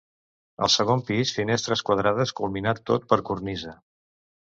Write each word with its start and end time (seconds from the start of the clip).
Al 0.67 0.71
segon 0.75 1.03
pis 1.09 1.35
finestres 1.41 1.85
quadrades 1.91 2.35
culminat 2.43 2.83
tot 2.93 3.09
per 3.15 3.25
cornisa. 3.33 3.81